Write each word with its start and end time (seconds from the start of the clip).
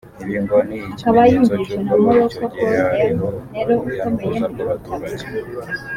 Ibi 0.23 0.37
ngo 0.43 0.57
ni 0.67 0.77
ikimenyetso 0.91 1.53
cy’uko 1.65 1.93
muri 2.01 2.19
icyo 2.27 2.45
gihe 2.57 2.75
hariho 2.89 3.27
urujya 3.59 4.03
n’uruza 4.11 4.45
rw’abaturage 4.53 5.25